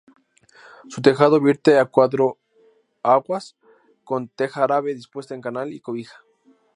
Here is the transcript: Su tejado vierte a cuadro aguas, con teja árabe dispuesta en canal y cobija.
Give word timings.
Su 0.89 0.99
tejado 1.03 1.39
vierte 1.39 1.77
a 1.77 1.85
cuadro 1.85 2.39
aguas, 3.03 3.55
con 4.03 4.29
teja 4.29 4.63
árabe 4.63 4.95
dispuesta 4.95 5.35
en 5.35 5.41
canal 5.41 5.73
y 5.73 5.79
cobija. 5.79 6.23